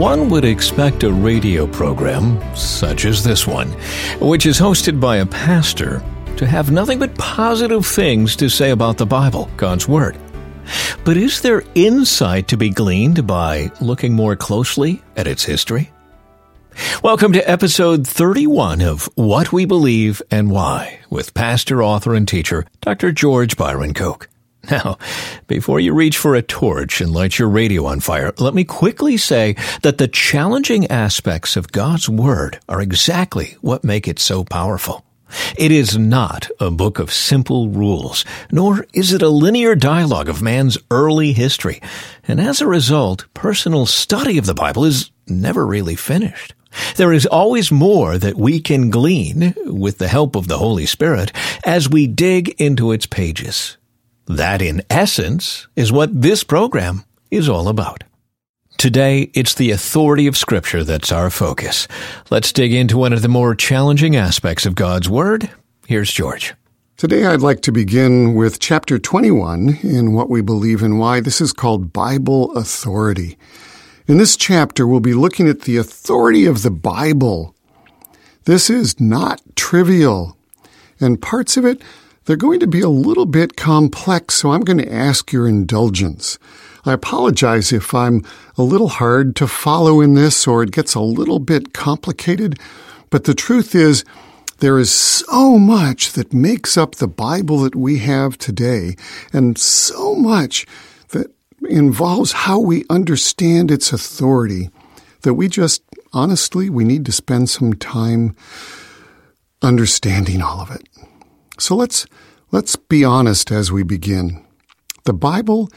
[0.00, 3.68] One would expect a radio program, such as this one,
[4.18, 6.02] which is hosted by a pastor,
[6.38, 10.16] to have nothing but positive things to say about the Bible, God's Word.
[11.04, 15.92] But is there insight to be gleaned by looking more closely at its history?
[17.04, 22.64] Welcome to episode 31 of What We Believe and Why with pastor, author, and teacher
[22.80, 23.12] Dr.
[23.12, 24.30] George Byron Koch.
[24.70, 24.98] Now,
[25.46, 29.16] before you reach for a torch and light your radio on fire, let me quickly
[29.16, 35.04] say that the challenging aspects of God's Word are exactly what make it so powerful.
[35.56, 40.42] It is not a book of simple rules, nor is it a linear dialogue of
[40.42, 41.80] man's early history.
[42.26, 46.54] And as a result, personal study of the Bible is never really finished.
[46.96, 51.32] There is always more that we can glean with the help of the Holy Spirit
[51.64, 53.76] as we dig into its pages.
[54.30, 58.04] That, in essence, is what this program is all about.
[58.78, 61.88] Today, it's the authority of Scripture that's our focus.
[62.30, 65.50] Let's dig into one of the more challenging aspects of God's Word.
[65.88, 66.54] Here's George.
[66.96, 71.18] Today, I'd like to begin with chapter 21 in What We Believe and Why.
[71.18, 73.36] This is called Bible Authority.
[74.06, 77.56] In this chapter, we'll be looking at the authority of the Bible.
[78.44, 80.36] This is not trivial,
[81.00, 81.82] and parts of it
[82.24, 86.38] they're going to be a little bit complex, so I'm going to ask your indulgence.
[86.84, 88.24] I apologize if I'm
[88.56, 92.58] a little hard to follow in this or it gets a little bit complicated,
[93.10, 94.04] but the truth is,
[94.58, 98.94] there is so much that makes up the Bible that we have today,
[99.32, 100.66] and so much
[101.08, 101.34] that
[101.68, 104.70] involves how we understand its authority
[105.22, 108.36] that we just, honestly, we need to spend some time
[109.62, 110.88] understanding all of it.
[111.60, 112.06] So let's,
[112.50, 114.42] let's be honest as we begin.
[115.04, 115.68] The Bible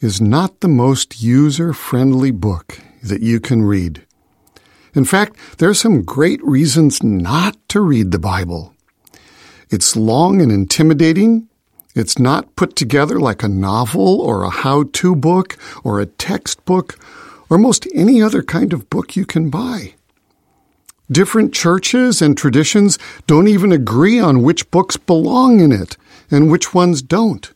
[0.00, 4.02] is not the most user friendly book that you can read.
[4.94, 8.74] In fact, there are some great reasons not to read the Bible.
[9.68, 11.48] It's long and intimidating.
[11.94, 16.98] It's not put together like a novel or a how to book or a textbook
[17.50, 19.96] or most any other kind of book you can buy.
[21.10, 25.96] Different churches and traditions don't even agree on which books belong in it
[26.30, 27.52] and which ones don't.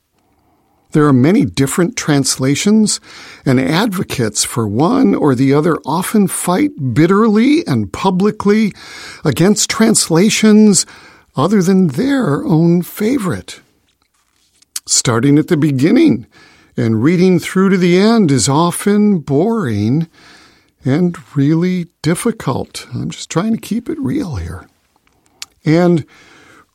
[0.93, 3.00] There are many different translations,
[3.47, 8.72] and advocates for one or the other often fight bitterly and publicly
[9.25, 10.87] against translations
[11.37, 13.60] other than their own favorite.
[14.84, 16.27] Starting at the beginning
[16.77, 20.09] and reading through to the end is often boring
[20.84, 22.86] and really difficult.
[22.94, 24.66] I'm just trying to keep it real here.
[25.64, 26.06] And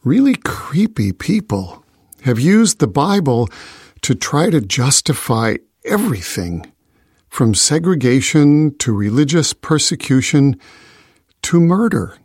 [0.03, 1.83] really creepy people
[2.23, 3.49] have used the Bible
[4.01, 6.71] to try to justify everything
[7.29, 10.59] from segregation to religious persecution
[11.41, 12.17] to murder.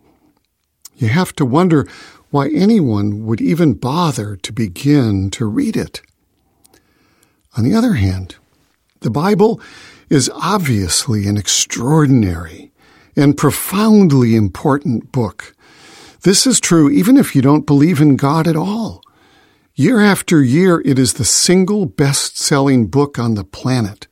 [0.97, 1.87] You have to wonder
[2.31, 6.01] why anyone would even bother to begin to read it.
[7.57, 8.37] On the other hand,
[9.01, 9.61] the Bible
[10.11, 12.73] is obviously an extraordinary
[13.17, 15.55] and profoundly important book.
[16.23, 19.03] This is true even if you don't believe in God at all.
[19.75, 24.09] Year after year, it is the single best selling book on the planet,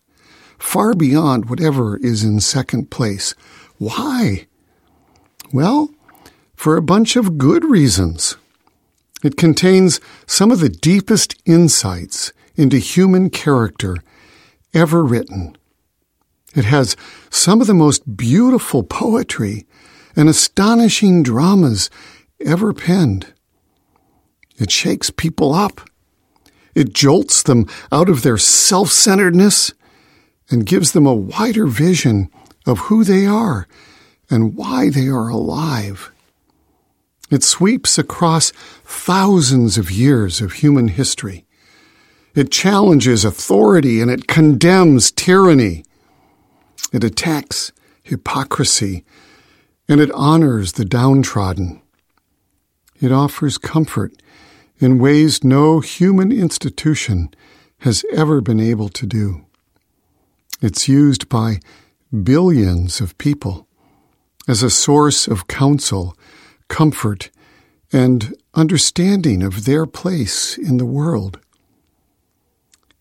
[0.57, 3.35] far beyond whatever is in second place.
[3.77, 4.47] Why?
[5.53, 5.91] Well,
[6.55, 8.37] for a bunch of good reasons.
[9.23, 13.97] It contains some of the deepest insights into human character
[14.73, 15.58] ever written.
[16.55, 16.97] It has
[17.31, 19.67] some of the most beautiful poetry
[20.17, 21.91] and astonishing dramas
[22.45, 23.33] ever penned.
[24.59, 25.81] It shakes people up.
[26.75, 29.73] It jolts them out of their self centeredness
[30.51, 32.31] and gives them a wider vision
[32.67, 33.67] of who they are
[34.31, 36.11] and why they are alive.
[37.31, 38.53] It sweeps across
[38.85, 41.45] thousands of years of human history.
[42.35, 45.85] It challenges authority and it condemns tyranny.
[46.93, 47.73] It attacks
[48.03, 49.05] hypocrisy
[49.89, 51.81] and it honors the downtrodden.
[53.01, 54.13] It offers comfort
[54.79, 57.31] in ways no human institution
[57.81, 59.45] has ever been able to do.
[60.61, 61.61] It's used by
[62.23, 63.67] billions of people
[64.49, 66.17] as a source of counsel,
[66.69, 67.31] comfort,
[67.93, 71.39] and understanding of their place in the world.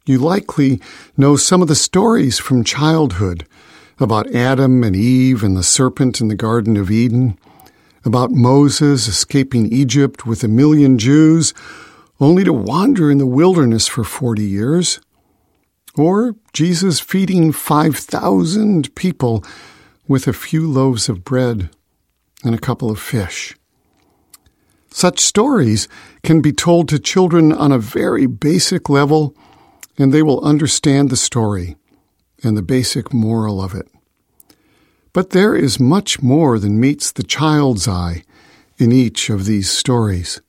[0.06, 0.81] You likely
[1.18, 3.45] know some of the stories from childhood
[3.99, 7.38] about Adam and Eve and the serpent in the Garden of Eden,
[8.05, 11.53] about Moses escaping Egypt with a million Jews
[12.19, 14.99] only to wander in the wilderness for 40 years,
[15.95, 19.44] or Jesus feeding 5,000 people
[20.07, 21.69] with a few loaves of bread
[22.44, 23.55] and a couple of fish.
[24.89, 25.88] Such stories
[26.23, 29.35] can be told to children on a very basic level,
[29.97, 31.75] and they will understand the story
[32.43, 33.87] and the basic moral of it.
[35.13, 38.23] But there is much more than meets the child's eye
[38.77, 40.41] in each of these stories.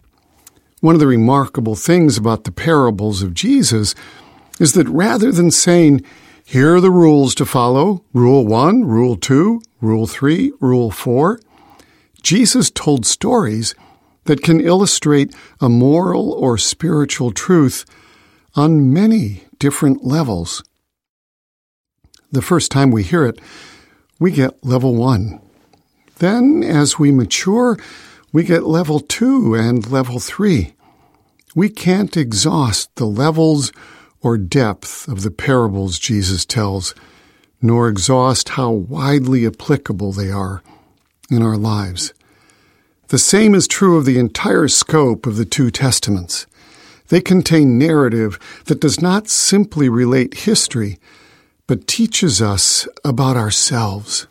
[0.81, 3.95] One of the remarkable things about the parables of Jesus
[4.61, 6.05] is that rather than saying,
[6.45, 11.41] here are the rules to follow, rule one, rule two, rule three, rule four,
[12.23, 13.75] Jesus told stories
[14.25, 17.85] that can illustrate a moral or spiritual truth
[18.55, 20.63] on many different levels.
[22.31, 23.41] The first time we hear it,
[24.19, 25.41] we get level one.
[26.19, 27.79] Then, as we mature,
[28.33, 30.75] we get level two and level three.
[31.55, 33.73] We can't exhaust the levels
[34.21, 36.95] or depth of the parables Jesus tells,
[37.63, 40.63] nor exhaust how widely applicable they are
[41.31, 42.13] in our lives.
[43.09, 46.47] The same is true of the entire scope of the two Testaments.
[47.09, 50.99] They contain narrative that does not simply relate history,
[51.69, 54.27] but teaches us about ourselves.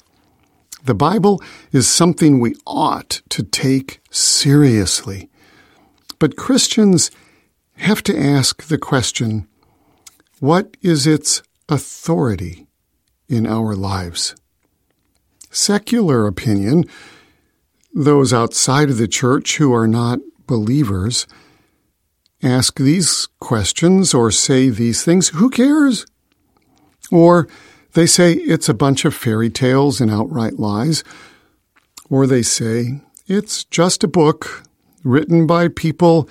[0.84, 1.42] The Bible
[1.72, 5.30] is something we ought to take seriously.
[6.19, 7.12] But Christians
[7.75, 9.48] have to ask the question
[10.39, 12.68] what is its authority
[13.30, 14.36] in our lives?
[15.51, 16.86] Secular opinion
[17.94, 21.25] those outside of the church who are not believers
[22.44, 25.30] ask these questions or say these things.
[25.30, 26.06] Who cares?
[27.12, 27.48] Or
[27.94, 31.04] they say it's a bunch of fairy tales and outright lies.
[32.09, 34.63] Or they say it's just a book
[35.04, 36.30] written by people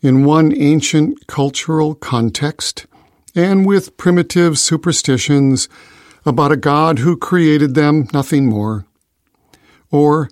[0.00, 2.86] in one ancient cultural context
[3.34, 5.68] and with primitive superstitions
[6.24, 8.84] about a God who created them, nothing more.
[9.90, 10.30] Or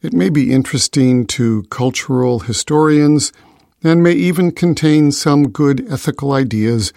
[0.00, 3.32] it may be interesting to cultural historians
[3.82, 6.92] and may even contain some good ethical ideas,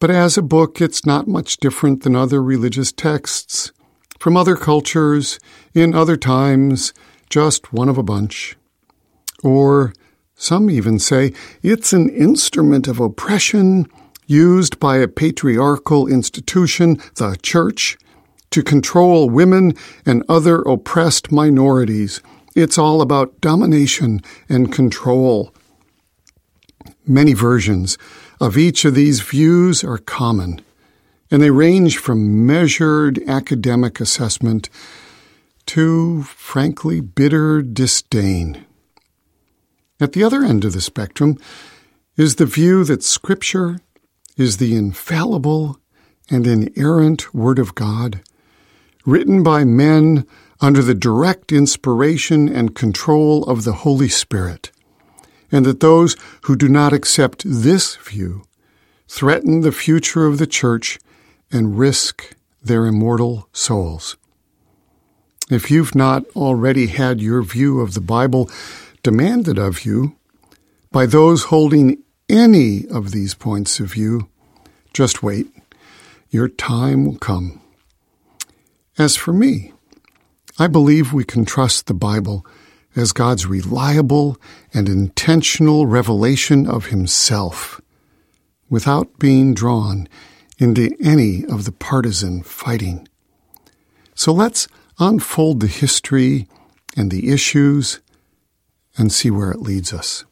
[0.00, 3.70] but as a book, it's not much different than other religious texts
[4.18, 5.38] from other cultures
[5.74, 6.92] in other times,
[7.30, 8.56] just one of a bunch.
[9.42, 9.92] Or
[10.34, 11.32] some even say
[11.62, 13.86] it's an instrument of oppression
[14.26, 17.98] used by a patriarchal institution, the church,
[18.50, 19.74] to control women
[20.04, 22.20] and other oppressed minorities.
[22.54, 25.54] It's all about domination and control.
[27.06, 27.96] Many versions
[28.40, 30.62] of each of these views are common,
[31.30, 34.70] and they range from measured academic assessment
[35.66, 38.64] to, frankly, bitter disdain.
[40.00, 41.38] At the other end of the spectrum
[42.16, 43.80] is the view that Scripture
[44.36, 45.78] is the infallible
[46.30, 48.22] and inerrant Word of God
[49.06, 50.26] written by men
[50.60, 54.70] under the direct inspiration and control of the Holy Spirit,
[55.52, 58.42] and that those who do not accept this view
[59.08, 60.98] threaten the future of the church
[61.50, 64.16] and risk their immortal souls.
[65.50, 68.48] If you've not already had your view of the Bible
[69.02, 70.16] demanded of you
[70.92, 74.28] by those holding any of these points of view,
[74.92, 75.48] just wait.
[76.30, 77.60] Your time will come.
[78.96, 79.72] As for me,
[80.58, 82.46] I believe we can trust the Bible
[82.96, 84.36] as God's reliable
[84.74, 87.80] and intentional revelation of Himself
[88.68, 90.08] without being drawn
[90.58, 93.08] into any of the partisan fighting.
[94.14, 94.68] So let's
[94.98, 96.46] unfold the history
[96.96, 98.00] and the issues
[98.98, 100.24] and see where it leads us.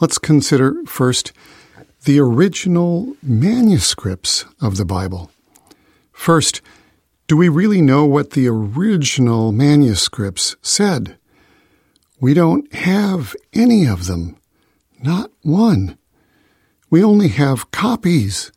[0.00, 1.32] Let's consider first
[2.04, 5.30] the original manuscripts of the Bible.
[6.12, 6.60] First,
[7.28, 11.18] do we really know what the original manuscripts said?
[12.20, 14.38] We don't have any of them,
[15.02, 15.98] not one.
[16.88, 18.50] We only have copies.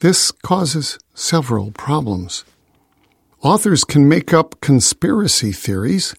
[0.00, 2.44] This causes several problems.
[3.42, 6.16] Authors can make up conspiracy theories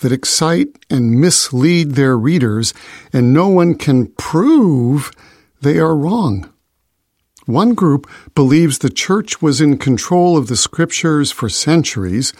[0.00, 2.72] that excite and mislead their readers,
[3.12, 5.10] and no one can prove
[5.60, 6.50] they are wrong.
[7.46, 12.32] One group believes the church was in control of the scriptures for centuries,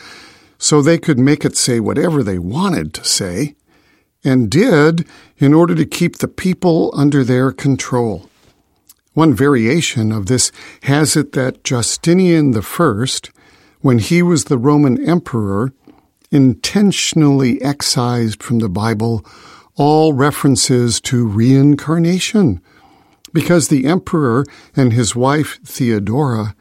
[0.58, 3.54] so they could make it say whatever they wanted to say,
[4.22, 5.06] and did
[5.36, 8.30] in order to keep the people under their control.
[9.12, 10.50] One variation of this
[10.84, 13.06] has it that Justinian I,
[13.80, 15.72] when he was the Roman emperor,
[16.30, 19.24] intentionally excised from the Bible
[19.76, 22.60] all references to reincarnation
[23.34, 26.54] because the emperor and his wife Theodora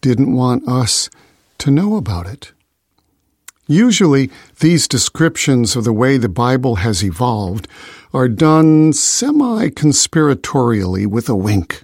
[0.00, 1.10] didn't want us
[1.58, 2.52] to know about it.
[3.66, 4.30] Usually,
[4.60, 7.66] these descriptions of the way the Bible has evolved
[8.12, 11.82] are done semi conspiratorially with a wink.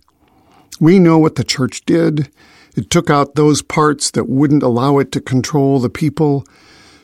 [0.79, 2.31] We know what the church did.
[2.77, 6.45] It took out those parts that wouldn't allow it to control the people.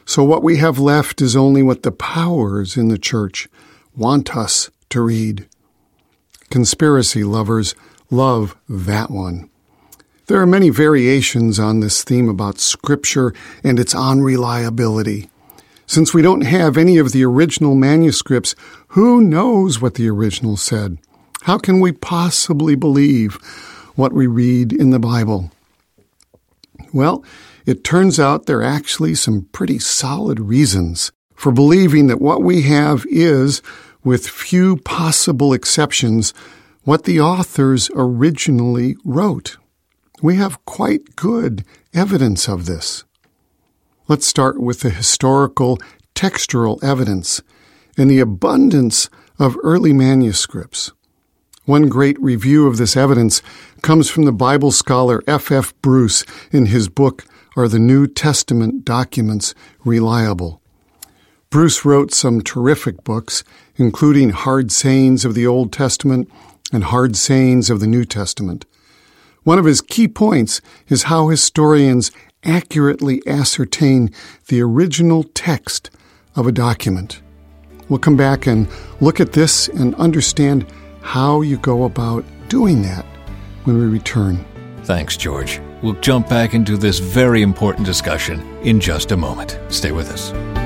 [0.04, 3.48] So what we have left is only what the powers in the church
[3.96, 5.48] want us to read.
[6.50, 7.74] Conspiracy lovers
[8.10, 9.50] love that one.
[10.26, 15.30] There are many variations on this theme about Scripture and its unreliability.
[15.86, 18.56] Since we don't have any of the original manuscripts,
[18.88, 20.98] who knows what the original said?
[21.42, 23.34] How can we possibly believe
[23.94, 25.52] what we read in the Bible?
[26.92, 27.24] Well,
[27.66, 32.62] it turns out there are actually some pretty solid reasons for believing that what we
[32.62, 33.62] have is,
[34.06, 36.32] with few possible exceptions,
[36.84, 39.56] what the authors originally wrote.
[40.22, 43.02] We have quite good evidence of this.
[44.06, 45.80] Let's start with the historical
[46.14, 47.42] textual evidence
[47.98, 49.10] and the abundance
[49.40, 50.92] of early manuscripts.
[51.64, 53.42] One great review of this evidence
[53.82, 55.50] comes from the Bible scholar F.
[55.50, 55.74] F.
[55.82, 57.24] Bruce in his book,
[57.56, 59.52] Are the New Testament Documents
[59.84, 60.62] Reliable?
[61.50, 63.44] Bruce wrote some terrific books,
[63.76, 66.30] including Hard Sayings of the Old Testament
[66.72, 68.66] and Hard Sayings of the New Testament.
[69.44, 72.10] One of his key points is how historians
[72.42, 74.10] accurately ascertain
[74.48, 75.90] the original text
[76.34, 77.22] of a document.
[77.88, 78.68] We'll come back and
[79.00, 80.66] look at this and understand
[81.02, 83.04] how you go about doing that
[83.64, 84.44] when we return.
[84.82, 85.60] Thanks, George.
[85.82, 89.60] We'll jump back into this very important discussion in just a moment.
[89.68, 90.65] Stay with us.